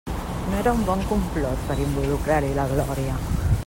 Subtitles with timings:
[0.51, 3.21] No era un bon complot per involucrar-hi la Glòria!